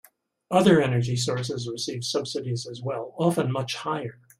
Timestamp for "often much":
3.19-3.75